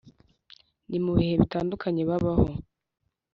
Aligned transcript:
mu 1.05 1.11
bihe 1.17 1.33
bitandukanye 1.41 2.01
babaho 2.09 2.47